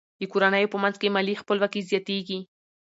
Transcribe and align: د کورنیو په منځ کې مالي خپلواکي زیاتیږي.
د 0.19 0.21
کورنیو 0.31 0.71
په 0.73 0.77
منځ 0.83 0.95
کې 1.01 1.13
مالي 1.15 1.33
خپلواکي 1.41 1.81
زیاتیږي. 1.89 2.39